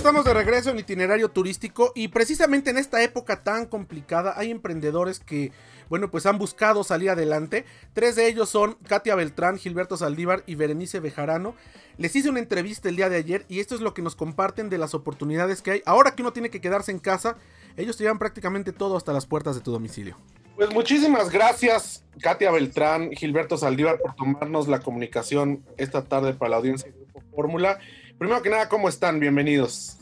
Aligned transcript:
Estamos 0.00 0.24
de 0.24 0.32
regreso 0.32 0.70
en 0.70 0.78
itinerario 0.78 1.28
turístico 1.28 1.92
y 1.94 2.08
precisamente 2.08 2.70
en 2.70 2.78
esta 2.78 3.02
época 3.02 3.42
tan 3.42 3.66
complicada 3.66 4.32
hay 4.34 4.50
emprendedores 4.50 5.20
que, 5.20 5.52
bueno, 5.90 6.10
pues 6.10 6.24
han 6.24 6.38
buscado 6.38 6.84
salir 6.84 7.10
adelante. 7.10 7.66
Tres 7.92 8.16
de 8.16 8.26
ellos 8.26 8.48
son 8.48 8.78
Katia 8.88 9.14
Beltrán, 9.14 9.58
Gilberto 9.58 9.98
Saldívar 9.98 10.42
y 10.46 10.54
Berenice 10.54 11.00
Bejarano. 11.00 11.54
Les 11.98 12.16
hice 12.16 12.30
una 12.30 12.38
entrevista 12.38 12.88
el 12.88 12.96
día 12.96 13.10
de 13.10 13.16
ayer 13.16 13.44
y 13.46 13.60
esto 13.60 13.74
es 13.74 13.82
lo 13.82 13.92
que 13.92 14.00
nos 14.00 14.16
comparten 14.16 14.70
de 14.70 14.78
las 14.78 14.94
oportunidades 14.94 15.60
que 15.60 15.70
hay. 15.72 15.82
Ahora 15.84 16.14
que 16.14 16.22
uno 16.22 16.32
tiene 16.32 16.48
que 16.48 16.62
quedarse 16.62 16.92
en 16.92 16.98
casa, 16.98 17.36
ellos 17.76 17.98
te 17.98 18.04
llevan 18.04 18.18
prácticamente 18.18 18.72
todo 18.72 18.96
hasta 18.96 19.12
las 19.12 19.26
puertas 19.26 19.54
de 19.54 19.60
tu 19.60 19.70
domicilio. 19.70 20.16
Pues 20.56 20.72
muchísimas 20.72 21.28
gracias, 21.28 22.04
Katia 22.22 22.50
Beltrán, 22.50 23.10
Gilberto 23.12 23.58
Saldívar, 23.58 23.98
por 23.98 24.14
tomarnos 24.14 24.66
la 24.66 24.80
comunicación 24.80 25.62
esta 25.76 26.04
tarde 26.04 26.32
para 26.32 26.52
la 26.52 26.56
audiencia 26.56 26.90
de 26.90 26.96
Grupo 26.96 27.22
Fórmula. 27.36 27.78
Primero 28.20 28.42
que 28.42 28.50
nada, 28.50 28.68
¿cómo 28.68 28.90
están? 28.90 29.18
Bienvenidos. 29.18 29.96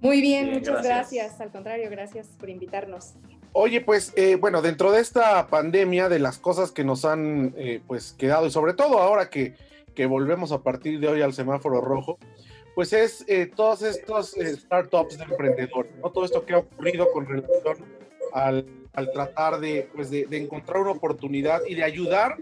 Muy 0.00 0.20
bien, 0.20 0.50
muchas 0.50 0.82
gracias. 0.82 1.40
Al 1.40 1.52
contrario, 1.52 1.88
gracias 1.90 2.26
por 2.40 2.50
invitarnos. 2.50 3.14
Oye, 3.52 3.80
pues 3.80 4.12
eh, 4.16 4.34
bueno, 4.34 4.62
dentro 4.62 4.90
de 4.90 5.00
esta 5.00 5.46
pandemia, 5.46 6.08
de 6.08 6.18
las 6.18 6.38
cosas 6.38 6.72
que 6.72 6.82
nos 6.82 7.04
han 7.04 7.54
eh, 7.56 7.80
pues 7.86 8.14
quedado 8.18 8.48
y 8.48 8.50
sobre 8.50 8.74
todo 8.74 8.98
ahora 8.98 9.30
que, 9.30 9.54
que, 9.94 10.06
volvemos 10.06 10.50
a 10.50 10.64
partir 10.64 10.98
de 10.98 11.06
hoy 11.06 11.22
al 11.22 11.32
semáforo 11.32 11.80
rojo, 11.80 12.18
pues 12.74 12.92
es 12.92 13.24
eh, 13.28 13.46
todos 13.46 13.82
estos 13.82 14.32
startups 14.32 15.18
de 15.18 15.22
emprendedores, 15.22 15.94
¿no? 16.02 16.10
Todo 16.10 16.24
esto 16.24 16.44
que 16.44 16.54
ha 16.54 16.58
ocurrido 16.58 17.12
con 17.12 17.26
relación 17.26 17.76
al 18.32 18.66
al 18.98 19.12
tratar 19.12 19.60
de, 19.60 19.88
pues 19.94 20.10
de, 20.10 20.26
encontrar 20.32 20.78
una 20.78 20.90
oportunidad 20.90 21.60
y 21.68 21.76
de 21.76 21.84
ayudar 21.84 22.36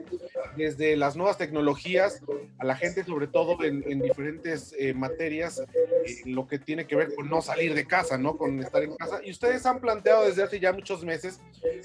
desde 0.57 0.97
las 0.97 1.17
nuevas 1.17 1.39
tecnologías 1.39 2.23
a 2.59 2.65
la 2.65 2.77
gente, 2.77 3.05
sobre 3.05 3.27
todo 3.27 3.63
en, 3.65 4.01
diferentes 4.01 4.75
eh, 4.79 4.95
materias, 4.95 5.61
eh, 5.61 6.23
lo 6.25 6.47
que 6.47 6.59
tiene 6.59 6.87
que 6.87 6.97
ver 6.97 7.15
con 7.15 7.29
no 7.29 7.43
salir 7.43 7.75
de 7.75 7.87
casa, 7.87 8.19
¿no? 8.19 8.37
Con 8.37 8.61
estar 8.61 8.83
en 8.83 8.97
casa. 8.97 9.21
Y 9.25 9.31
ustedes 9.31 9.67
han 9.67 9.81
planteado 9.81 10.25
desde 10.25 10.43
hace 10.43 10.61
ya 10.61 10.73
muchos 10.73 11.05
meses 11.05 11.41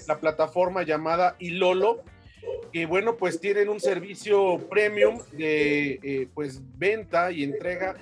la 0.06 0.18
plataforma 0.18 0.82
llamada 0.82 1.36
Ilolo, 1.38 2.02
que 2.72 2.86
bueno, 2.86 3.16
pues 3.16 3.40
tienen 3.40 3.68
un 3.68 3.80
servicio 3.80 4.58
premium 4.68 5.20
de 5.32 6.00
eh, 6.02 6.28
pues 6.34 6.60
venta 6.78 7.30
y 7.30 7.44
entrega 7.44 7.96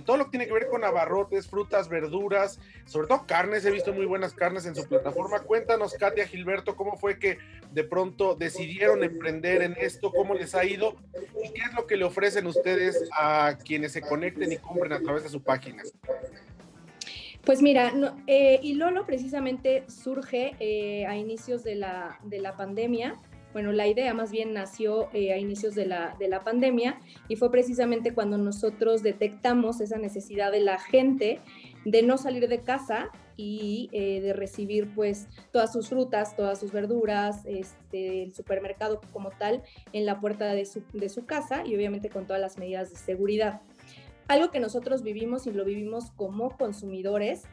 todo 0.00 0.16
lo 0.16 0.24
que 0.24 0.30
tiene 0.32 0.46
que 0.46 0.52
ver 0.52 0.68
con 0.68 0.84
abarrotes, 0.84 1.48
frutas, 1.48 1.88
verduras, 1.88 2.58
sobre 2.84 3.08
todo 3.08 3.26
carnes, 3.26 3.64
he 3.64 3.70
visto 3.70 3.92
muy 3.92 4.06
buenas 4.06 4.34
carnes 4.34 4.66
en 4.66 4.74
su 4.74 4.86
plataforma. 4.86 5.40
Cuéntanos, 5.40 5.94
Katia 5.94 6.26
Gilberto, 6.26 6.76
cómo 6.76 6.96
fue 6.96 7.18
que 7.18 7.38
de 7.72 7.84
pronto 7.84 8.34
decidieron 8.34 9.04
emprender 9.04 9.62
en 9.62 9.76
esto, 9.78 10.12
cómo 10.12 10.34
les 10.34 10.54
ha 10.54 10.64
ido 10.64 10.96
y 11.44 11.52
qué 11.52 11.62
es 11.62 11.74
lo 11.74 11.86
que 11.86 11.96
le 11.96 12.04
ofrecen 12.04 12.46
ustedes 12.46 13.08
a 13.18 13.56
quienes 13.64 13.92
se 13.92 14.00
conecten 14.00 14.52
y 14.52 14.56
compren 14.56 14.92
a 14.92 15.00
través 15.00 15.22
de 15.22 15.28
su 15.28 15.42
página. 15.42 15.82
Pues 17.44 17.62
mira, 17.62 17.92
no, 17.92 18.16
eh, 18.26 18.58
Ilolo 18.60 19.06
precisamente 19.06 19.84
surge 19.88 20.56
eh, 20.58 21.06
a 21.06 21.16
inicios 21.16 21.62
de 21.62 21.76
la, 21.76 22.18
de 22.24 22.40
la 22.40 22.56
pandemia 22.56 23.14
bueno, 23.56 23.72
la 23.72 23.86
idea 23.86 24.12
más 24.12 24.32
bien 24.32 24.52
nació 24.52 25.08
eh, 25.14 25.32
a 25.32 25.38
inicios 25.38 25.74
de 25.74 25.86
la, 25.86 26.14
de 26.18 26.28
la 26.28 26.44
pandemia 26.44 27.00
y 27.26 27.36
fue 27.36 27.50
precisamente 27.50 28.12
cuando 28.12 28.36
nosotros 28.36 29.02
detectamos 29.02 29.80
esa 29.80 29.96
necesidad 29.96 30.52
de 30.52 30.60
la 30.60 30.78
gente 30.78 31.40
de 31.86 32.02
no 32.02 32.18
salir 32.18 32.48
de 32.48 32.60
casa 32.60 33.08
y 33.34 33.88
eh, 33.92 34.20
de 34.20 34.34
recibir 34.34 34.94
pues 34.94 35.28
todas 35.52 35.72
sus 35.72 35.88
frutas, 35.88 36.36
todas 36.36 36.60
sus 36.60 36.70
verduras, 36.70 37.46
este, 37.46 38.24
el 38.24 38.34
supermercado 38.34 39.00
como 39.10 39.30
tal 39.30 39.62
en 39.94 40.04
la 40.04 40.20
puerta 40.20 40.52
de 40.52 40.66
su, 40.66 40.82
de 40.92 41.08
su 41.08 41.24
casa 41.24 41.62
y 41.64 41.74
obviamente 41.76 42.10
con 42.10 42.26
todas 42.26 42.42
las 42.42 42.58
medidas 42.58 42.90
de 42.90 42.96
seguridad. 42.96 43.62
Algo 44.28 44.50
que 44.50 44.60
nosotros 44.60 45.02
vivimos 45.02 45.46
y 45.46 45.52
lo 45.52 45.64
vivimos 45.64 46.10
como 46.10 46.54
consumidores 46.58 47.44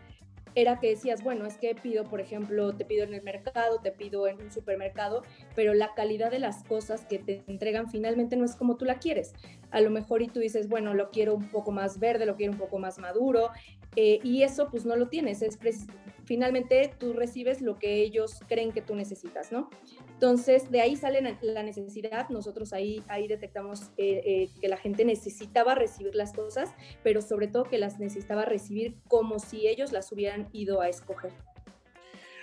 era 0.55 0.79
que 0.79 0.89
decías, 0.89 1.23
bueno, 1.23 1.45
es 1.45 1.57
que 1.57 1.75
pido, 1.75 2.03
por 2.03 2.21
ejemplo, 2.21 2.75
te 2.75 2.85
pido 2.85 3.03
en 3.03 3.13
el 3.13 3.23
mercado, 3.23 3.79
te 3.81 3.91
pido 3.91 4.27
en 4.27 4.41
un 4.41 4.51
supermercado, 4.51 5.23
pero 5.55 5.73
la 5.73 5.93
calidad 5.95 6.31
de 6.31 6.39
las 6.39 6.63
cosas 6.63 7.05
que 7.05 7.19
te 7.19 7.43
entregan 7.47 7.89
finalmente 7.89 8.35
no 8.35 8.45
es 8.45 8.55
como 8.55 8.75
tú 8.75 8.85
la 8.85 8.99
quieres. 8.99 9.33
A 9.71 9.81
lo 9.81 9.89
mejor 9.89 10.21
y 10.21 10.27
tú 10.27 10.39
dices, 10.39 10.69
bueno, 10.69 10.93
lo 10.93 11.09
quiero 11.09 11.35
un 11.35 11.49
poco 11.49 11.71
más 11.71 11.99
verde, 11.99 12.25
lo 12.25 12.35
quiero 12.35 12.53
un 12.53 12.59
poco 12.59 12.79
más 12.79 12.99
maduro, 12.99 13.49
eh, 13.95 14.19
y 14.23 14.43
eso 14.43 14.69
pues 14.69 14.85
no 14.85 14.95
lo 14.95 15.07
tienes. 15.07 15.41
Es 15.41 15.57
finalmente 16.25 16.93
tú 16.99 17.13
recibes 17.13 17.61
lo 17.61 17.77
que 17.77 18.01
ellos 18.01 18.39
creen 18.47 18.71
que 18.71 18.81
tú 18.81 18.95
necesitas, 18.95 19.51
¿no? 19.51 19.69
Entonces, 20.13 20.71
de 20.71 20.81
ahí 20.81 20.95
sale 20.95 21.37
la 21.41 21.63
necesidad, 21.63 22.29
nosotros 22.29 22.71
ahí, 22.73 23.03
ahí 23.07 23.27
detectamos 23.27 23.91
eh, 23.97 24.21
eh, 24.25 24.49
que 24.61 24.67
la 24.67 24.77
gente 24.77 25.03
necesitaba 25.05 25.75
recibir 25.75 26.15
las 26.15 26.33
cosas, 26.33 26.73
pero 27.03 27.21
sobre 27.21 27.47
todo 27.47 27.65
que 27.65 27.77
las 27.77 27.99
necesitaba 27.99 28.45
recibir 28.45 28.95
como 29.07 29.39
si 29.39 29.67
ellos 29.67 29.91
las 29.91 30.11
hubieran 30.11 30.47
ido 30.53 30.81
a 30.81 30.89
escoger. 30.89 31.33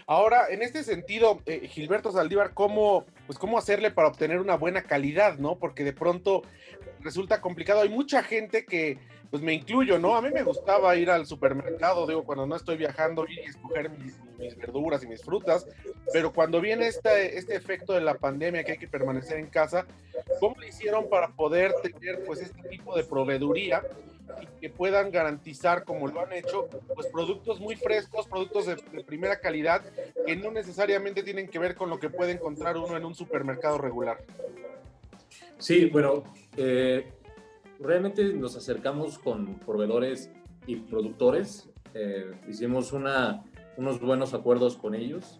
Ahora, 0.06 0.48
en 0.50 0.60
este 0.62 0.82
sentido, 0.82 1.40
Gilberto 1.46 2.10
Saldívar, 2.10 2.52
¿cómo, 2.52 3.06
pues, 3.30 3.38
¿cómo 3.38 3.58
hacerle 3.58 3.92
para 3.92 4.08
obtener 4.08 4.40
una 4.40 4.56
buena 4.56 4.82
calidad, 4.82 5.38
no? 5.38 5.56
Porque 5.56 5.84
de 5.84 5.92
pronto 5.92 6.42
resulta 6.98 7.40
complicado. 7.40 7.82
Hay 7.82 7.88
mucha 7.88 8.24
gente 8.24 8.64
que 8.64 8.98
pues 9.30 9.40
me 9.40 9.54
incluyo, 9.54 10.00
¿no? 10.00 10.16
A 10.16 10.20
mí 10.20 10.30
me 10.34 10.42
gustaba 10.42 10.96
ir 10.96 11.10
al 11.10 11.26
supermercado, 11.26 12.08
digo, 12.08 12.24
cuando 12.24 12.44
no 12.44 12.56
estoy 12.56 12.76
viajando, 12.76 13.24
ir 13.28 13.38
y 13.38 13.48
escoger 13.48 13.88
mis, 13.90 14.18
verduras 14.56 15.04
y 15.04 15.06
mis 15.06 15.22
frutas, 15.22 15.64
pero 16.12 16.32
cuando 16.32 16.60
viene 16.60 16.88
este, 16.88 17.38
este 17.38 17.54
efecto 17.54 17.92
de 17.92 18.00
la 18.00 18.14
pandemia 18.14 18.64
que 18.64 18.72
hay 18.72 18.78
que 18.78 18.88
permanecer 18.88 19.38
en 19.38 19.46
casa, 19.46 19.86
¿cómo 20.40 20.56
le 20.58 20.66
hicieron 20.66 21.08
para 21.08 21.28
poder 21.28 21.72
tener 21.82 22.24
pues 22.24 22.40
este 22.40 22.60
tipo 22.68 22.96
de 22.96 23.04
proveeduría 23.04 23.84
y 24.40 24.46
que 24.60 24.70
puedan 24.70 25.10
garantizar, 25.10 25.84
como 25.84 26.08
lo 26.08 26.20
han 26.20 26.32
hecho, 26.32 26.68
pues 26.94 27.06
productos 27.08 27.60
muy 27.60 27.76
frescos, 27.76 28.26
productos 28.26 28.66
de, 28.66 28.76
de 28.76 29.04
primera 29.04 29.40
calidad, 29.40 29.82
que 30.26 30.36
no 30.36 30.50
necesariamente 30.50 31.22
tienen 31.22 31.48
que 31.48 31.58
ver 31.58 31.74
con 31.74 31.90
lo 31.90 31.98
que 31.98 32.10
puede 32.10 32.32
encontrar 32.32 32.76
uno 32.76 32.96
en 32.96 33.04
un 33.04 33.14
supermercado 33.20 33.78
regular? 33.78 34.18
Sí, 35.58 35.86
bueno, 35.86 36.24
eh, 36.56 37.12
realmente 37.78 38.32
nos 38.32 38.56
acercamos 38.56 39.18
con 39.18 39.58
proveedores 39.60 40.30
y 40.66 40.76
productores, 40.76 41.68
eh, 41.92 42.32
hicimos 42.48 42.92
una, 42.92 43.44
unos 43.76 44.00
buenos 44.00 44.32
acuerdos 44.32 44.76
con 44.76 44.94
ellos 44.94 45.38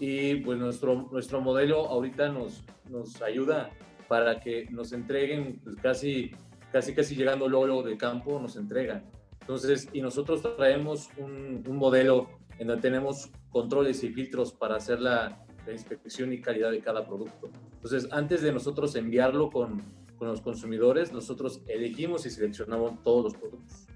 y 0.00 0.36
pues 0.36 0.58
nuestro, 0.58 1.08
nuestro 1.12 1.40
modelo 1.40 1.86
ahorita 1.86 2.30
nos, 2.30 2.64
nos 2.88 3.22
ayuda 3.22 3.70
para 4.08 4.40
que 4.40 4.66
nos 4.70 4.92
entreguen 4.92 5.60
pues, 5.62 5.76
casi, 5.76 6.32
casi, 6.72 6.94
casi 6.94 7.14
llegando 7.14 7.48
luego 7.48 7.84
de 7.84 7.96
campo, 7.96 8.40
nos 8.40 8.56
entregan. 8.56 9.04
Entonces, 9.40 9.88
y 9.92 10.00
nosotros 10.00 10.42
traemos 10.56 11.10
un, 11.16 11.62
un 11.66 11.76
modelo 11.76 12.28
en 12.58 12.66
donde 12.66 12.82
tenemos 12.82 13.30
controles 13.50 14.02
y 14.02 14.08
filtros 14.10 14.52
para 14.52 14.76
hacer 14.76 15.00
la, 15.00 15.44
inspección 15.72 16.32
y 16.32 16.40
calidad 16.40 16.70
de 16.70 16.80
cada 16.80 17.06
producto. 17.06 17.50
Entonces, 17.74 18.08
antes 18.12 18.42
de 18.42 18.52
nosotros 18.52 18.94
enviarlo 18.96 19.50
con, 19.50 19.82
con 20.16 20.28
los 20.28 20.40
consumidores, 20.40 21.12
nosotros 21.12 21.62
elegimos 21.66 22.26
y 22.26 22.30
seleccionamos 22.30 23.02
todos 23.02 23.24
los 23.24 23.34
productos. 23.34 23.89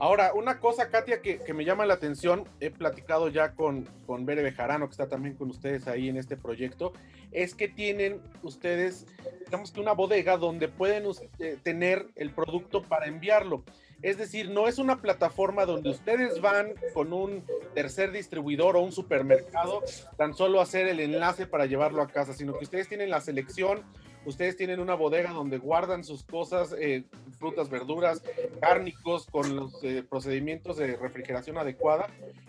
Ahora, 0.00 0.32
una 0.32 0.60
cosa, 0.60 0.88
Katia, 0.88 1.20
que, 1.20 1.52
me 1.52 1.66
llama 1.66 1.84
la 1.84 1.92
atención, 1.92 2.44
he 2.58 2.70
platicado 2.70 3.28
ya 3.28 3.52
con, 3.52 3.86
con 4.06 4.24
Bere 4.24 4.42
Bejarano, 4.42 4.86
que 4.86 4.92
está 4.92 5.10
también 5.10 5.34
con 5.34 5.50
ustedes 5.50 5.86
ahí 5.88 6.08
en 6.08 6.16
este 6.16 6.38
proyecto, 6.38 6.94
es 7.32 7.54
que 7.54 7.68
tienen 7.68 8.18
ustedes, 8.42 9.06
digamos 9.44 9.72
que 9.72 9.78
una 9.78 9.92
bodega 9.92 10.38
donde 10.38 10.68
pueden 10.68 11.04
eh, 11.38 11.58
tener 11.62 12.06
el 12.16 12.30
producto 12.30 12.82
para 12.82 13.08
enviarlo. 13.08 13.62
Es 14.00 14.16
decir, 14.16 14.48
no 14.48 14.68
es 14.68 14.78
una 14.78 15.02
plataforma 15.02 15.66
donde 15.66 15.90
ustedes 15.90 16.40
van 16.40 16.72
con 16.94 17.12
un 17.12 17.44
tercer 17.74 18.10
distribuidor 18.10 18.76
o 18.76 18.80
un 18.80 18.92
supermercado 18.92 19.82
tan 20.16 20.32
solo 20.32 20.62
hacer 20.62 20.88
el 20.88 21.00
enlace 21.00 21.46
para 21.46 21.66
llevarlo 21.66 22.00
a 22.00 22.08
casa, 22.08 22.32
sino 22.32 22.56
que 22.56 22.64
ustedes 22.64 22.88
tienen 22.88 23.10
la 23.10 23.20
selección, 23.20 23.82
ustedes 24.24 24.56
tienen 24.56 24.80
una 24.80 24.94
bodega 24.94 25.30
donde 25.30 25.58
guardan 25.58 26.04
sus 26.04 26.24
cosas, 26.24 26.74
eh, 26.78 27.04
frutas, 27.38 27.70
verduras, 27.70 28.22
cárnicos, 28.60 29.26
con 29.26 29.56
los 29.56 29.82
eh, 29.82 30.02
procedimientos 30.08 30.76
de 30.76 30.96
refrigeración 30.96 31.58
adecuada. 31.58 32.08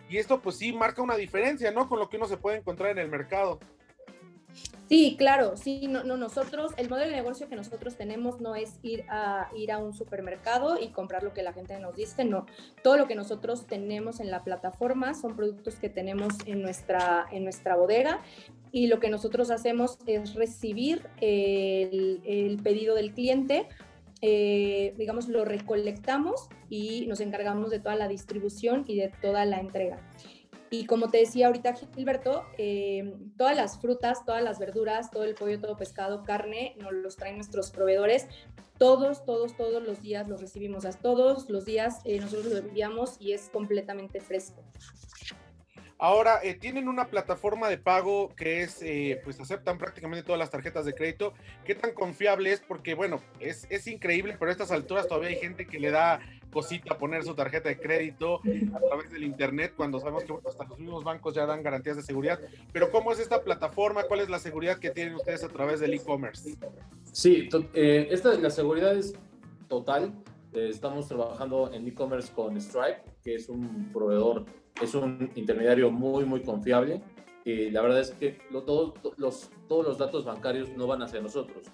Y 0.10 0.18
esto 0.18 0.42
pues 0.42 0.58
sí 0.58 0.74
marca 0.74 1.02
una 1.02 1.16
diferencia, 1.16 1.72
¿no? 1.72 1.88
Con 1.88 2.00
lo 2.00 2.10
que 2.10 2.18
uno 2.18 2.28
se 2.28 2.38
puede 2.38 2.58
encontrar 2.58 2.92
en 2.92 3.00
el 3.00 3.10
mercado. 3.10 3.60
Sí, 4.88 5.16
claro, 5.18 5.56
sí, 5.56 5.88
no, 5.88 6.04
no, 6.04 6.18
nosotros, 6.18 6.74
el 6.76 6.90
modelo 6.90 7.12
de 7.12 7.16
negocio 7.16 7.48
que 7.48 7.56
nosotros 7.56 7.96
tenemos 7.96 8.42
no 8.42 8.56
es 8.56 8.78
ir 8.82 9.06
a, 9.08 9.50
ir 9.56 9.72
a 9.72 9.78
un 9.78 9.94
supermercado 9.94 10.78
y 10.82 10.90
comprar 10.90 11.24
lo 11.24 11.34
que 11.34 11.44
la 11.44 11.54
gente 11.54 11.80
nos 11.80 11.96
dice, 11.96 12.26
no. 12.26 12.46
Todo 12.84 12.98
lo 12.98 13.08
que 13.08 13.16
nosotros 13.16 13.68
tenemos 13.68 14.20
en 14.20 14.30
la 14.30 14.44
plataforma 14.44 15.14
son 15.14 15.36
productos 15.36 15.76
que 15.76 15.90
tenemos 15.90 16.34
en 16.46 16.62
nuestra, 16.62 17.26
en 17.32 17.44
nuestra 17.44 17.78
bodega 17.78 18.22
y 18.74 18.88
lo 18.88 19.00
que 19.00 19.10
nosotros 19.10 19.50
hacemos 19.50 19.98
es 20.08 20.36
recibir 20.36 21.08
el, 21.22 22.22
el 22.26 22.62
pedido 22.62 22.96
del 22.96 23.14
cliente 23.14 23.68
eh, 24.22 24.94
digamos, 24.98 25.28
lo 25.28 25.46
recolectamos 25.46 26.48
y 26.70 27.08
nos 27.08 27.22
encargamos 27.22 27.72
de 27.72 27.80
toda 27.80 27.96
la 27.96 28.08
distribución 28.08 28.86
y 28.88 28.98
de 28.98 29.12
toda 29.22 29.46
la 29.46 29.60
entrega. 29.60 30.00
Y 30.74 30.86
como 30.86 31.10
te 31.10 31.18
decía 31.18 31.48
ahorita 31.48 31.74
Gilberto, 31.74 32.46
eh, 32.58 33.14
todas 33.38 33.58
las 33.58 33.82
frutas, 33.82 34.24
todas 34.26 34.42
las 34.42 34.58
verduras, 34.58 35.12
todo 35.12 35.26
el 35.26 35.36
pollo, 35.36 35.60
todo 35.60 35.76
pescado, 35.76 36.24
carne, 36.24 36.78
nos 36.80 36.94
los 36.94 37.18
traen 37.18 37.36
nuestros 37.36 37.72
proveedores. 37.72 38.28
Todos, 38.78 39.26
todos, 39.26 39.58
todos 39.58 39.84
los 39.84 40.02
días 40.02 40.30
los 40.30 40.40
recibimos. 40.40 40.86
Todos 41.02 41.50
los 41.50 41.66
días 41.66 42.00
eh, 42.06 42.22
nosotros 42.22 42.46
los 42.46 42.60
enviamos 42.60 43.18
y 43.20 43.34
es 43.34 43.50
completamente 43.50 44.22
fresco. 44.22 44.64
Ahora, 46.02 46.40
eh, 46.42 46.56
tienen 46.56 46.88
una 46.88 47.10
plataforma 47.10 47.70
de 47.70 47.78
pago 47.78 48.34
que 48.36 48.64
es, 48.64 48.82
eh, 48.82 49.22
pues 49.24 49.40
aceptan 49.40 49.78
prácticamente 49.78 50.26
todas 50.26 50.40
las 50.40 50.50
tarjetas 50.50 50.84
de 50.84 50.96
crédito. 50.96 51.36
¿Qué 51.64 51.76
tan 51.76 51.94
confiable 51.94 52.52
es? 52.52 52.60
Porque, 52.60 52.96
bueno, 52.96 53.22
es, 53.40 53.68
es, 53.70 53.86
increíble, 53.86 54.36
pero 54.40 54.50
a 54.50 54.52
estas 54.52 54.72
alturas 54.72 55.08
todavía 55.08 55.30
hay 55.30 55.36
gente 55.36 55.68
que 55.68 55.80
le 55.80 55.92
da 55.92 56.20
cosita 56.52 56.98
poner 56.98 57.24
su 57.24 57.36
tarjeta 57.36 57.70
de 57.70 57.80
crédito 57.80 58.42
a 58.74 58.80
través 58.80 59.12
del 59.12 59.24
Internet, 59.24 59.74
cuando 59.78 60.00
sabemos 60.00 60.24
que 60.24 60.34
hasta 60.44 60.64
los 60.64 60.80
mismos 60.80 61.04
bancos 61.04 61.36
ya 61.36 61.46
dan 61.46 61.62
garantías 61.62 61.98
de 61.98 62.02
seguridad. 62.02 62.40
Pero, 62.74 62.90
¿cómo 62.90 63.12
es 63.12 63.20
esta 63.20 63.44
plataforma? 63.44 64.02
¿Cuál 64.06 64.22
es 64.22 64.30
la 64.32 64.40
seguridad 64.40 64.80
que 64.80 64.90
tienen 64.90 65.14
ustedes 65.14 65.44
a 65.44 65.50
través 65.50 65.82
del 65.82 65.94
e-commerce? 65.94 66.58
Sí, 67.12 67.48
eh, 67.76 68.08
esta, 68.10 68.34
la 68.34 68.50
seguridad 68.50 68.98
es 68.98 69.14
total. 69.68 70.16
estamos 70.52 71.08
trabajando 71.08 71.72
en 71.72 71.88
e-commerce 71.88 72.34
con 72.34 72.60
Stripe, 72.60 73.04
que 73.24 73.36
es 73.36 73.50
un 73.50 73.92
proveedor 73.94 74.46
es 74.82 74.94
un 74.96 75.32
intermediario 75.36 75.92
muy, 75.92 76.26
muy 76.26 76.42
confiable. 76.42 77.02
Y 77.44 77.72
la 77.72 77.82
verdad 77.82 78.02
es 78.02 78.12
que 78.12 78.38
todos, 78.52 78.94
los, 79.18 79.50
todos 79.68 79.86
los 79.86 79.98
datos 79.98 80.26
bancarios 80.26 80.70
no 80.78 80.86
van 80.88 81.02
hacia 81.02 81.22
nosotros. 81.22 81.68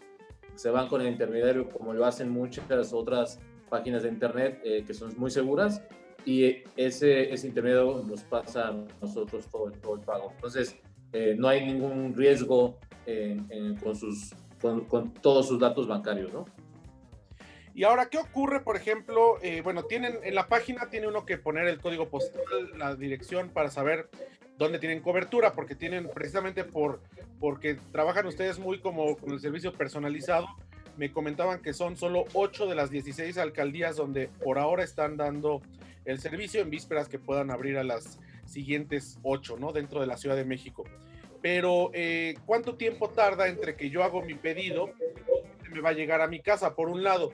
Se 0.55 0.69
van 0.69 0.87
con 0.87 1.01
el 1.01 1.07
intermediario 1.07 1.69
como 1.69 1.93
lo 1.93 2.05
hacen 2.05 2.29
muchas 2.29 2.93
otras 2.93 3.39
páginas 3.69 4.03
de 4.03 4.09
Internet 4.09 4.61
eh, 4.63 4.83
que 4.87 4.93
son 4.93 5.13
muy 5.17 5.29
seguras 5.29 5.83
y 6.25 6.63
ese, 6.75 7.31
ese 7.33 7.47
intermediario 7.47 8.03
nos 8.03 8.23
pasa 8.23 8.69
a 8.69 8.85
nosotros 9.01 9.45
todo, 9.47 9.71
todo 9.71 9.95
el 9.95 10.01
pago. 10.01 10.31
Entonces, 10.35 10.77
eh, 11.13 11.35
no 11.37 11.47
hay 11.47 11.65
ningún 11.65 12.13
riesgo 12.15 12.77
con, 13.81 13.95
sus, 13.95 14.33
con 14.59 15.13
todos 15.13 15.47
sus 15.47 15.59
datos 15.59 15.87
bancarios, 15.87 16.33
¿no? 16.33 16.45
Y 17.77 17.83
ahora, 17.83 18.09
¿qué 18.09 18.17
ocurre, 18.17 18.61
por 18.61 18.75
ejemplo? 18.75 19.37
Eh, 19.43 19.61
bueno, 19.61 19.83
tienen 19.83 20.17
en 20.23 20.33
la 20.33 20.47
página 20.47 20.89
tiene 20.89 21.05
uno 21.05 21.27
que 21.27 21.37
poner 21.37 21.67
el 21.67 21.79
código 21.79 22.09
postal, 22.09 22.41
la 22.75 22.95
dirección 22.95 23.49
para 23.49 23.69
saber 23.69 24.09
dónde 24.57 24.79
tienen 24.79 24.99
cobertura, 24.99 25.53
porque 25.53 25.75
tienen 25.75 26.09
precisamente 26.11 26.63
por 26.63 27.01
porque 27.39 27.77
trabajan 27.91 28.25
ustedes 28.25 28.57
muy 28.57 28.79
como 28.79 29.15
con 29.15 29.31
el 29.31 29.39
servicio 29.39 29.73
personalizado. 29.73 30.47
Me 30.97 31.11
comentaban 31.11 31.61
que 31.61 31.71
son 31.71 31.97
solo 31.97 32.25
8 32.33 32.65
de 32.65 32.73
las 32.73 32.89
16 32.89 33.37
alcaldías 33.37 33.95
donde 33.95 34.31
por 34.43 34.57
ahora 34.57 34.83
están 34.83 35.15
dando 35.15 35.61
el 36.05 36.19
servicio 36.19 36.61
en 36.61 36.71
vísperas 36.71 37.07
que 37.07 37.19
puedan 37.19 37.51
abrir 37.51 37.77
a 37.77 37.83
las 37.83 38.19
siguientes 38.47 39.19
8, 39.21 39.57
¿no? 39.59 39.71
Dentro 39.71 40.01
de 40.01 40.07
la 40.07 40.17
Ciudad 40.17 40.35
de 40.35 40.45
México. 40.45 40.83
Pero, 41.43 41.91
eh, 41.93 42.39
¿cuánto 42.47 42.75
tiempo 42.75 43.09
tarda 43.09 43.47
entre 43.47 43.75
que 43.75 43.91
yo 43.91 44.03
hago 44.03 44.23
mi 44.23 44.33
pedido 44.33 44.89
me 45.77 45.81
va 45.81 45.89
a 45.89 45.93
llegar 45.93 46.21
a 46.21 46.27
mi 46.27 46.39
casa, 46.39 46.75
por 46.75 46.89
un 46.89 47.03
lado. 47.03 47.31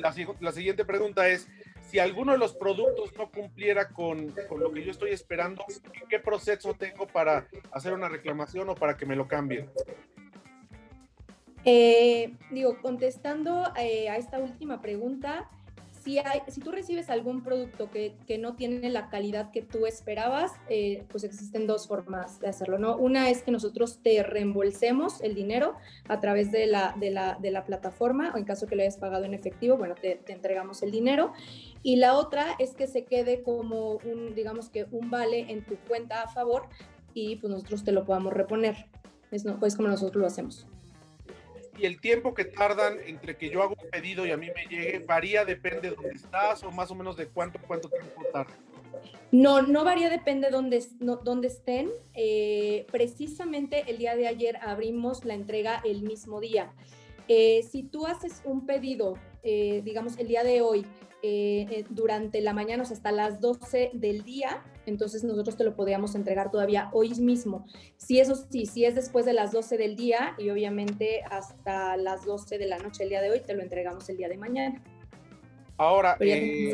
La, 0.00 0.52
siguiente 0.52 0.84
pregunta 0.84 1.28
es, 1.28 1.48
si 1.82 1.98
alguno 1.98 2.32
de 2.32 2.38
los 2.38 2.54
productos 2.54 3.12
no 3.16 3.30
cumpliera 3.30 3.88
con, 3.88 4.34
lo 4.58 4.72
que 4.72 4.84
yo 4.84 4.90
estoy 4.90 5.10
esperando, 5.10 5.64
¿qué 6.08 6.18
proceso 6.18 6.74
tengo 6.74 7.06
para 7.06 7.46
hacer 7.72 7.92
una 7.92 8.08
reclamación 8.08 8.68
o 8.68 8.74
para 8.74 8.96
que 8.96 9.06
me 9.06 9.16
lo 9.16 9.26
cambien? 9.28 9.70
Eh, 11.64 12.34
digo, 12.50 12.80
contestando 12.80 13.72
eh, 13.76 14.08
a 14.08 14.16
esta 14.16 14.38
última 14.38 14.80
pregunta, 14.80 15.50
si, 16.48 16.60
tú 16.60 16.70
recibes 16.70 17.10
algún 17.10 17.42
producto 17.42 17.90
que, 17.90 18.16
no 18.38 18.54
tiene 18.54 18.88
la 18.90 19.08
calidad 19.08 19.50
que 19.50 19.62
tú 19.62 19.86
esperabas, 19.86 20.52
eh, 20.68 21.04
pues 21.08 21.24
existen 21.24 21.66
dos 21.66 21.86
formas 21.88 22.40
de 22.40 22.48
hacerlo, 22.48 22.78
¿no? 22.78 22.96
Una 22.96 23.30
es 23.30 23.42
que 23.42 23.50
nosotros 23.50 24.00
te 24.02 24.22
reembolsemos 24.22 25.20
el 25.20 25.34
dinero 25.34 25.74
a 26.08 26.20
través 26.20 26.52
de 26.52 26.66
la, 26.66 26.94
de 26.98 27.10
la, 27.10 27.64
plataforma 27.66 28.32
o 28.34 28.38
en 28.38 28.44
caso 28.44 28.66
que 28.66 28.76
lo 28.76 28.82
hayas 28.82 28.96
pagado 28.96 29.24
en 29.24 29.34
efectivo, 29.34 29.76
bueno, 29.76 29.94
te, 29.94 30.20
entregamos 30.28 30.82
el 30.82 30.90
dinero. 30.90 31.32
Y 31.82 31.96
la 31.96 32.14
otra 32.14 32.54
es 32.58 32.74
que 32.74 32.86
se 32.86 33.04
quede 33.04 33.42
como 33.42 33.98
un, 34.04 34.34
digamos 34.34 34.70
que 34.70 34.86
un 34.90 35.10
vale 35.10 35.50
en 35.50 35.64
tu 35.64 35.76
cuenta 35.88 36.22
a 36.22 36.28
favor 36.28 36.68
y 37.12 37.36
pues 37.36 37.50
nosotros 37.50 37.84
te 37.84 37.92
lo 37.92 38.04
podamos 38.04 38.32
reponer. 38.32 38.86
Es, 39.30 39.44
no, 39.44 39.58
pues 39.58 39.76
como 39.76 39.88
nosotros 39.88 40.20
lo 40.20 40.26
hacemos 40.26 40.66
y 41.78 41.86
el 41.86 42.00
tiempo 42.00 42.34
que 42.34 42.44
tardan 42.44 42.98
entre 43.06 43.36
que 43.36 43.50
yo 43.50 43.62
hago 43.62 43.74
un 43.80 43.90
pedido 43.90 44.26
y 44.26 44.30
a 44.30 44.36
mí 44.36 44.48
me 44.54 44.64
llegue 44.64 44.98
varía, 45.00 45.44
depende 45.44 45.90
de 45.90 45.96
dónde 45.96 46.10
estás 46.10 46.62
o 46.64 46.70
más 46.70 46.90
o 46.90 46.94
menos 46.94 47.16
de 47.16 47.26
cuánto, 47.28 47.58
cuánto 47.66 47.88
tiempo 47.88 48.22
tarda. 48.32 48.54
No, 49.30 49.62
no 49.62 49.84
varía, 49.84 50.08
depende 50.08 50.46
de 50.46 50.52
dónde, 50.52 50.84
dónde 51.22 51.48
estén. 51.48 51.90
Eh, 52.14 52.86
precisamente 52.90 53.84
el 53.88 53.98
día 53.98 54.16
de 54.16 54.26
ayer 54.26 54.56
abrimos 54.62 55.24
la 55.24 55.34
entrega 55.34 55.82
el 55.84 56.02
mismo 56.02 56.40
día. 56.40 56.72
Eh, 57.28 57.62
si 57.70 57.82
tú 57.82 58.06
haces 58.06 58.40
un 58.44 58.64
pedido, 58.64 59.18
eh, 59.42 59.82
digamos, 59.84 60.18
el 60.18 60.28
día 60.28 60.44
de 60.44 60.62
hoy, 60.62 60.86
durante 61.90 62.40
la 62.40 62.52
mañana, 62.52 62.84
o 62.84 62.86
sea, 62.86 62.96
hasta 62.96 63.10
las 63.10 63.40
12 63.40 63.90
del 63.92 64.22
día, 64.22 64.62
entonces 64.88 65.24
nosotros 65.24 65.56
te 65.56 65.64
lo 65.64 65.74
podríamos 65.74 66.14
entregar 66.14 66.50
todavía 66.50 66.90
hoy 66.92 67.10
mismo. 67.14 67.66
Si 67.96 68.20
eso 68.20 68.34
sí, 68.34 68.66
si 68.66 68.84
es 68.84 68.94
después 68.94 69.24
de 69.26 69.32
las 69.32 69.52
12 69.52 69.78
del 69.78 69.96
día 69.96 70.34
y 70.38 70.50
obviamente 70.50 71.22
hasta 71.30 71.96
las 71.96 72.24
12 72.24 72.58
de 72.58 72.66
la 72.66 72.78
noche 72.78 73.04
el 73.04 73.10
día 73.10 73.22
de 73.22 73.30
hoy, 73.30 73.40
te 73.40 73.54
lo 73.54 73.62
entregamos 73.62 74.08
el 74.08 74.16
día 74.16 74.28
de 74.28 74.36
mañana. 74.36 74.82
Ahora, 75.76 76.16
eh, 76.18 76.72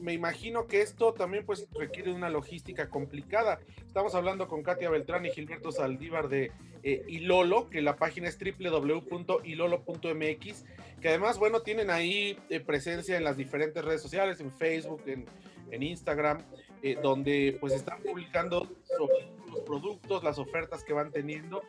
me 0.00 0.12
imagino 0.12 0.66
que 0.66 0.80
esto 0.80 1.12
también 1.12 1.44
pues 1.44 1.66
requiere 1.78 2.12
una 2.12 2.30
logística 2.30 2.88
complicada. 2.88 3.58
Estamos 3.86 4.14
hablando 4.14 4.46
con 4.46 4.62
Katia 4.62 4.88
Beltrán 4.90 5.26
y 5.26 5.30
Gilberto 5.30 5.72
Saldívar 5.72 6.28
de 6.28 6.52
eh, 6.82 7.02
Ilolo, 7.08 7.68
que 7.68 7.82
la 7.82 7.96
página 7.96 8.28
es 8.28 8.38
www.ilolo.mx, 8.38 9.04
que 11.00 11.08
además, 11.08 11.38
bueno, 11.38 11.60
tienen 11.60 11.90
ahí 11.90 12.38
eh, 12.50 12.60
presencia 12.60 13.16
en 13.16 13.24
las 13.24 13.36
diferentes 13.36 13.84
redes 13.84 14.00
sociales, 14.00 14.40
en 14.40 14.52
Facebook, 14.52 15.02
en, 15.06 15.26
en 15.70 15.82
Instagram. 15.82 16.44
Eh, 16.82 16.96
donde 17.02 17.56
pues 17.60 17.72
están 17.72 18.00
publicando 18.02 18.68
sobre 18.96 19.26
los 19.48 19.60
productos, 19.60 20.22
las 20.22 20.38
ofertas 20.38 20.84
que 20.84 20.92
van 20.92 21.10
teniendo. 21.10 21.62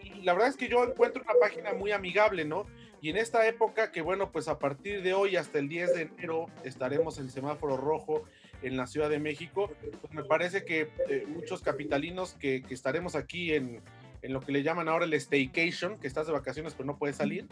Y 0.00 0.22
la 0.22 0.34
verdad 0.34 0.50
es 0.50 0.56
que 0.56 0.68
yo 0.68 0.84
encuentro 0.84 1.22
una 1.22 1.34
página 1.40 1.72
muy 1.74 1.90
amigable, 1.90 2.44
¿no? 2.44 2.66
Y 3.00 3.10
en 3.10 3.16
esta 3.16 3.46
época 3.48 3.90
que 3.90 4.02
bueno, 4.02 4.30
pues 4.30 4.46
a 4.46 4.60
partir 4.60 5.02
de 5.02 5.14
hoy 5.14 5.34
hasta 5.34 5.58
el 5.58 5.68
10 5.68 5.94
de 5.94 6.02
enero 6.02 6.46
estaremos 6.62 7.18
en 7.18 7.28
semáforo 7.28 7.76
rojo 7.76 8.22
en 8.62 8.76
la 8.76 8.86
Ciudad 8.86 9.10
de 9.10 9.18
México, 9.18 9.72
pues 10.00 10.12
me 10.12 10.22
parece 10.22 10.64
que 10.64 10.88
eh, 11.08 11.24
muchos 11.26 11.62
capitalinos 11.62 12.34
que, 12.34 12.62
que 12.62 12.74
estaremos 12.74 13.16
aquí 13.16 13.54
en, 13.54 13.82
en 14.22 14.32
lo 14.32 14.40
que 14.40 14.52
le 14.52 14.62
llaman 14.62 14.88
ahora 14.88 15.04
el 15.04 15.14
staycation, 15.14 15.98
que 15.98 16.06
estás 16.06 16.28
de 16.28 16.32
vacaciones 16.32 16.74
pero 16.74 16.86
no 16.86 16.96
puedes 16.96 17.16
salir, 17.16 17.48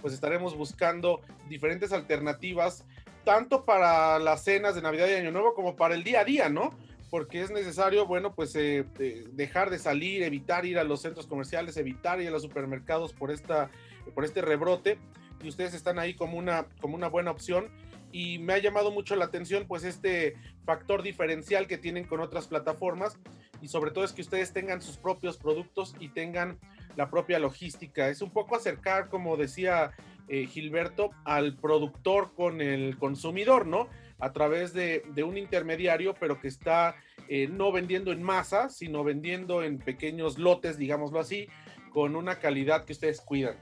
pues 0.00 0.14
estaremos 0.14 0.56
buscando 0.56 1.20
diferentes 1.48 1.92
alternativas 1.92 2.84
tanto 3.24 3.64
para 3.64 4.18
las 4.18 4.44
cenas 4.44 4.74
de 4.74 4.82
Navidad 4.82 5.08
y 5.08 5.14
Año 5.14 5.32
Nuevo 5.32 5.54
como 5.54 5.76
para 5.76 5.94
el 5.94 6.04
día 6.04 6.20
a 6.20 6.24
día, 6.24 6.48
¿no? 6.48 6.70
Porque 7.10 7.40
es 7.40 7.50
necesario, 7.50 8.06
bueno, 8.06 8.34
pues 8.34 8.54
eh, 8.56 8.84
dejar 9.32 9.70
de 9.70 9.78
salir, 9.78 10.22
evitar 10.22 10.66
ir 10.66 10.78
a 10.78 10.84
los 10.84 11.02
centros 11.02 11.26
comerciales, 11.26 11.76
evitar 11.76 12.20
ir 12.20 12.28
a 12.28 12.30
los 12.30 12.42
supermercados 12.42 13.12
por, 13.12 13.30
esta, 13.30 13.70
por 14.14 14.24
este 14.24 14.42
rebrote. 14.42 14.98
Y 15.42 15.48
ustedes 15.48 15.74
están 15.74 15.98
ahí 15.98 16.14
como 16.14 16.38
una, 16.38 16.66
como 16.80 16.94
una 16.94 17.08
buena 17.08 17.30
opción. 17.30 17.68
Y 18.12 18.38
me 18.38 18.52
ha 18.52 18.58
llamado 18.58 18.90
mucho 18.90 19.16
la 19.16 19.24
atención, 19.24 19.66
pues, 19.66 19.84
este 19.84 20.36
factor 20.64 21.02
diferencial 21.02 21.66
que 21.66 21.78
tienen 21.78 22.04
con 22.04 22.20
otras 22.20 22.46
plataformas. 22.46 23.18
Y 23.60 23.68
sobre 23.68 23.90
todo 23.90 24.04
es 24.04 24.12
que 24.12 24.22
ustedes 24.22 24.52
tengan 24.52 24.82
sus 24.82 24.96
propios 24.96 25.36
productos 25.36 25.94
y 25.98 26.08
tengan 26.08 26.58
la 26.96 27.10
propia 27.10 27.38
logística. 27.38 28.08
Es 28.08 28.22
un 28.22 28.30
poco 28.30 28.56
acercar, 28.56 29.08
como 29.08 29.36
decía 29.36 29.92
eh, 30.28 30.46
Gilberto, 30.46 31.10
al 31.24 31.56
productor 31.56 32.32
con 32.34 32.60
el 32.60 32.96
consumidor, 32.98 33.66
¿no? 33.66 33.88
A 34.18 34.32
través 34.32 34.72
de, 34.72 35.02
un 35.24 35.36
intermediario, 35.36 36.14
pero 36.18 36.40
que 36.40 36.48
está 36.48 36.96
eh, 37.28 37.48
no 37.48 37.72
vendiendo 37.72 38.12
en 38.12 38.22
masa, 38.22 38.68
sino 38.70 39.04
vendiendo 39.04 39.62
en 39.62 39.78
pequeños 39.78 40.38
lotes, 40.38 40.78
digámoslo 40.78 41.20
así, 41.20 41.48
con 41.90 42.16
una 42.16 42.38
calidad 42.38 42.84
que 42.84 42.92
ustedes 42.92 43.20
cuidan. 43.20 43.56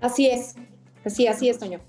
Así 0.00 0.26
es, 0.26 0.56
así, 1.04 1.26
así 1.26 1.48
es, 1.48 1.58
Toño. 1.58 1.80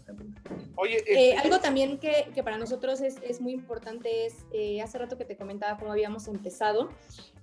Oye, 0.75 0.97
eh, 1.07 1.31
este 1.31 1.37
algo 1.37 1.59
también 1.59 1.97
que, 1.97 2.29
que, 2.33 2.43
para 2.43 2.57
nosotros 2.57 3.01
es, 3.01 3.15
es 3.23 3.41
muy 3.41 3.53
importante 3.53 4.25
es, 4.27 4.45
eh, 4.53 4.81
hace 4.81 4.97
rato 4.97 5.17
que 5.17 5.25
te 5.25 5.35
comentaba 5.35 5.77
cómo 5.79 5.91
habíamos 5.91 6.27
empezado, 6.27 6.89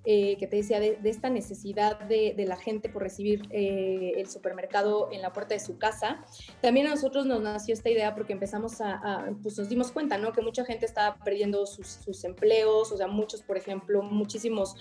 eh, 0.04 0.37
que 0.37 0.46
te 0.46 0.56
decía 0.56 0.78
de, 0.78 0.99
esta 1.04 1.30
necesidad 1.30 1.99
de, 1.99 2.34
de, 2.37 2.46
la 2.46 2.56
gente 2.56 2.88
por 2.88 3.02
recibir 3.02 3.49
el 3.50 4.28
supermercado 4.28 5.08
en 5.11 5.23
la 5.23 5.32
puerta 5.32 5.54
de 5.54 5.61
su 5.61 5.78
casa. 5.78 6.25
También 6.61 6.87
a 6.87 6.90
nosotros 6.90 7.26
nos 7.26 7.40
nació 7.40 7.75
esta 7.75 7.90
idea 7.90 8.14
porque 8.14 8.34
empezamos 8.34 8.80
a, 8.80 8.92
a 8.92 9.32
pues 9.42 9.58
nos 9.58 9.68
dimos 9.68 9.90
cuenta, 9.92 10.18
¿no? 10.18 10.32
Que 10.32 10.42
mucha 10.42 10.64
gente 10.64 10.87
estaba 10.87 11.16
perdiendo 11.25 11.66
sus, 11.66 11.87
sus 11.88 12.23
empleos, 12.25 12.92
o 12.92 12.96
sea, 12.96 13.06
muchos, 13.06 13.42
por 13.42 13.56
ejemplo, 13.56 14.02
muchísimos 14.02 14.76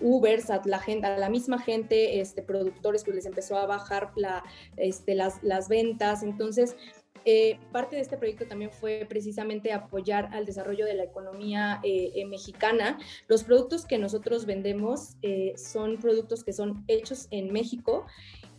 Ubers, 0.00 0.50
a 0.50 0.62
la, 0.64 0.78
gente, 0.78 1.06
a 1.06 1.18
la 1.18 1.28
misma 1.28 1.58
gente, 1.58 2.20
este, 2.20 2.42
productores, 2.42 3.04
pues 3.04 3.16
les 3.16 3.26
empezó 3.26 3.56
a 3.56 3.66
bajar 3.66 4.12
la, 4.16 4.44
este, 4.76 5.14
las, 5.14 5.42
las 5.42 5.68
ventas. 5.68 6.22
Entonces, 6.22 6.76
eh, 7.24 7.58
parte 7.72 7.96
de 7.96 8.02
este 8.02 8.18
proyecto 8.18 8.46
también 8.46 8.70
fue 8.70 9.06
precisamente 9.08 9.72
apoyar 9.72 10.28
al 10.32 10.44
desarrollo 10.44 10.84
de 10.84 10.94
la 10.94 11.04
economía 11.04 11.80
eh, 11.82 12.12
eh, 12.14 12.26
mexicana. 12.26 12.98
Los 13.28 13.44
productos 13.44 13.86
que 13.86 13.98
nosotros 13.98 14.46
vendemos 14.46 15.16
son 15.56 15.98
productos 15.98 16.44
que 16.44 16.52
son 16.52 16.84
hechos 16.88 17.28
en 17.30 17.52
México 17.52 18.06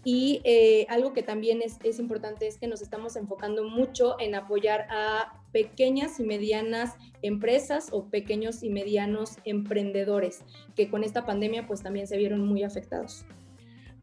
y 0.03 0.41
algo 0.87 1.13
que 1.13 1.23
también 1.23 1.61
es, 1.61 1.77
es, 1.83 1.99
importante 1.99 2.47
es 2.47 2.57
que 2.57 2.67
nos 2.67 2.81
estamos 2.81 3.15
enfocando 3.15 3.63
mucho 3.63 4.19
en 4.19 4.35
apoyar 4.35 4.87
a 4.89 5.41
pequeñas 5.51 6.19
y 6.19 6.23
medianas 6.23 6.95
empresas 7.21 7.89
o 7.91 8.05
pequeños 8.05 8.61
y 8.63 8.69
medianos 8.69 9.37
emprendedores 9.45 10.43
que 10.75 10.89
con 10.89 11.03
esta 11.03 11.25
pandemia 11.25 11.65
pues 11.67 11.81
también 11.81 12.07
se 12.07 12.17
vieron 12.17 12.45
muy 12.45 12.63
afectados. 12.63 13.25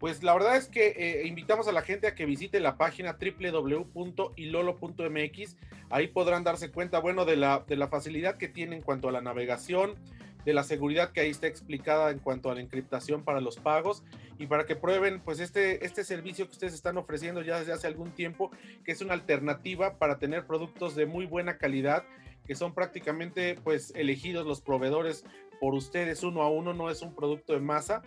Pues 0.03 0.23
la 0.25 0.35
verdad 0.35 0.57
es 0.57 0.67
que 0.67 0.89
eh, 0.97 1.29
invitamos 1.29 1.69
a 1.69 1.73
la 1.73 1.83
gente 1.83 2.09
a 2.09 2.17
que 2.17 2.27
visite 2.27 2.59
la 2.59 2.77
página 2.77 3.17
www.ilolo.mx. 3.21 5.57
Ahí 5.91 6.09
podrán 6.09 6.43
darse 6.43 6.73
cuenta, 6.73 6.99
bueno, 6.99 7.25
de 7.25 7.37
la, 7.37 7.65
de 7.69 7.77
la 7.77 7.87
facilidad 7.87 8.37
que 8.37 8.49
tiene 8.49 8.75
en 8.75 8.83
cuanto 8.83 9.09
a 9.09 9.13
la 9.13 9.21
navegación, 9.21 9.95
de 10.45 10.55
la 10.55 10.65
seguridad 10.65 11.13
que 11.13 11.21
ahí 11.21 11.31
está 11.31 11.47
explicada 11.47 12.11
en 12.11 12.19
cuanto 12.19 12.51
a 12.51 12.57
la 12.57 12.61
encriptación 12.61 13.23
para 13.23 13.41
los 13.41 13.59
pagos 13.59 14.03
y 14.41 14.49
para 14.49 14.67
que 14.67 14.75
prueben 14.75 15.21
pues 15.21 15.39
este, 15.39 15.87
este 15.87 16.03
servicio 16.03 16.47
que 16.47 16.53
ustedes 16.53 16.75
están 16.75 16.99
ofreciendo 16.99 17.41
ya 17.41 17.61
desde 17.61 17.73
hace 17.73 17.87
algún 17.87 18.11
tiempo, 18.11 18.51
que 18.85 18.91
es 18.91 19.03
una 19.03 19.15
alternativa 19.15 19.99
para 19.99 20.19
tener 20.19 20.49
productos 20.49 20.97
de 20.97 21.07
muy 21.07 21.27
buena 21.27 21.59
calidad, 21.59 22.03
que 22.45 22.57
son 22.57 22.75
prácticamente 22.75 23.55
pues 23.63 23.93
elegidos 23.95 24.49
los 24.49 24.63
proveedores 24.63 25.25
por 25.61 25.75
ustedes 25.75 26.25
uno 26.25 26.43
a 26.43 26.51
uno, 26.51 26.75
no 26.75 26.91
es 26.91 27.03
un 27.03 27.15
producto 27.15 27.53
de 27.53 27.61
masa 27.61 28.03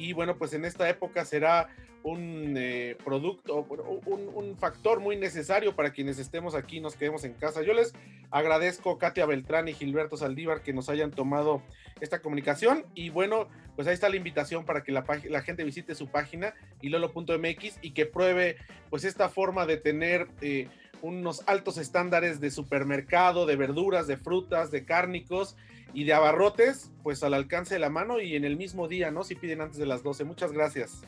y 0.00 0.14
bueno, 0.14 0.38
pues 0.38 0.54
en 0.54 0.64
esta 0.64 0.88
época 0.88 1.26
será 1.26 1.68
un 2.02 2.54
eh, 2.56 2.96
producto, 3.04 3.66
un, 4.06 4.30
un, 4.34 4.56
factor 4.56 4.98
muy 4.98 5.18
necesario 5.18 5.76
para 5.76 5.92
quienes 5.92 6.18
estemos 6.18 6.54
aquí, 6.54 6.80
nos 6.80 6.96
quedemos 6.96 7.22
en 7.24 7.34
casa. 7.34 7.60
Yo 7.60 7.74
les 7.74 7.92
agradezco 8.30 8.96
Katia 8.96 9.26
Beltrán 9.26 9.68
y 9.68 9.74
Gilberto 9.74 10.16
Saldívar 10.16 10.62
que 10.62 10.72
nos 10.72 10.88
hayan 10.88 11.10
tomado 11.10 11.62
esta 12.00 12.22
comunicación 12.22 12.86
y 12.94 13.10
bueno, 13.10 13.46
pues 13.76 13.86
ahí 13.88 13.92
está 13.92 14.08
la 14.08 14.16
invitación 14.16 14.64
para 14.64 14.82
que 14.82 14.90
la, 14.90 15.04
la 15.28 15.42
gente 15.42 15.64
visite 15.64 15.94
su 15.94 16.08
página 16.08 16.54
ilolo.mx 16.80 17.80
y 17.82 17.90
que 17.90 18.06
pruebe 18.06 18.56
pues 18.88 19.04
esta 19.04 19.28
forma 19.28 19.66
de 19.66 19.76
tener 19.76 20.28
eh, 20.40 20.68
unos 21.02 21.42
altos 21.46 21.76
estándares 21.76 22.40
de 22.40 22.50
supermercado, 22.50 23.44
de 23.44 23.56
verduras, 23.56 24.06
de 24.06 24.16
frutas, 24.16 24.70
de 24.70 24.86
cárnicos 24.86 25.58
y 25.92 26.04
de 26.04 26.12
abarrotes, 26.12 26.92
pues 27.02 27.22
al 27.22 27.34
alcance 27.34 27.74
de 27.74 27.80
la 27.80 27.90
mano 27.90 28.20
y 28.20 28.36
en 28.36 28.44
el 28.44 28.56
mismo 28.56 28.88
día, 28.88 29.10
¿no? 29.10 29.24
Si 29.24 29.34
piden 29.34 29.60
antes 29.60 29.78
de 29.78 29.86
las 29.86 30.02
12. 30.02 30.24
Muchas 30.24 30.52
gracias. 30.52 31.02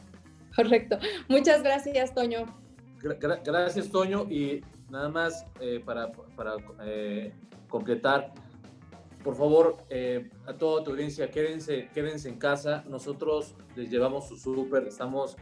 Correcto. 0.55 0.99
Muchas 1.29 1.63
gracias, 1.63 2.15
Toño. 2.15 2.47
gracias, 3.01 3.91
Toño. 3.91 4.27
Y 4.31 4.63
nada 4.91 5.09
más 5.09 5.47
eh, 5.61 5.81
para, 5.85 6.13
para 6.37 6.57
eh, 6.85 7.33
completar, 7.69 8.33
por 9.25 9.37
favor, 9.37 9.79
eh, 9.89 10.31
a 10.47 10.55
toda 10.55 10.85
tu 10.85 10.91
audiencia, 10.91 11.31
quédense, 11.31 11.89
quédense 11.95 12.29
en 12.29 12.39
casa. 12.39 12.85
Nosotros 12.89 13.55
les 13.77 13.91
llevamos 13.91 14.29
su 14.29 14.37
súper, 14.37 14.87
estamos, 14.87 15.37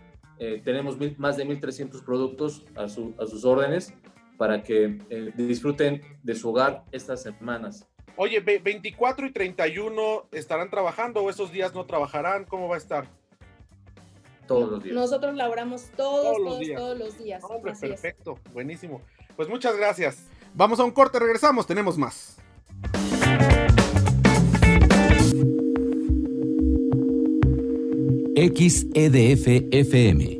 tenemos 0.65 0.97
más 1.19 1.37
de 1.37 1.47
1.300 1.47 2.03
productos 2.03 2.65
a, 2.75 2.89
su, 2.89 3.15
a 3.19 3.27
sus 3.27 3.45
órdenes 3.45 3.93
para 4.39 4.63
que 4.63 5.33
disfruten 5.37 6.01
de 6.23 6.35
su 6.35 6.49
hogar 6.49 6.85
estas 6.93 7.23
semanas. 7.23 7.87
Oye, 8.17 8.41
24 8.41 9.27
y 9.27 9.33
31 9.33 10.27
estarán 10.33 10.71
trabajando 10.71 11.23
o 11.23 11.31
esos 11.31 11.53
días 11.53 11.75
no 11.75 11.87
trabajarán, 11.87 12.45
¿cómo 12.45 12.69
va 12.69 12.75
a 12.77 12.79
estar? 12.79 13.07
Todos 14.47 14.71
los 14.71 14.83
días. 14.83 14.95
Nosotros 14.95 15.35
laboramos 15.37 15.91
todos, 15.97 16.37
todos, 16.37 16.41
los 16.41 16.59
días. 16.59 16.81
Todos 16.81 16.99
los 16.99 17.19
días. 17.19 17.43
Hombre, 17.45 17.73
perfecto, 17.81 18.39
buenísimo. 18.53 19.01
Pues 19.37 19.49
muchas 19.49 19.77
gracias. 19.77 20.27
Vamos 20.55 20.81
a 20.81 20.85
un 20.85 20.91
corte, 20.91 21.19
regresamos, 21.19 21.67
tenemos 21.67 21.97
más. 21.97 22.37
XEDF 28.35 29.47
FM 29.71 30.40